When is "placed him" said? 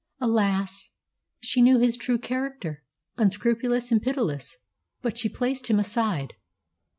5.29-5.77